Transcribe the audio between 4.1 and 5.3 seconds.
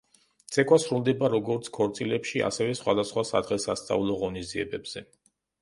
ღონისძიებებზე.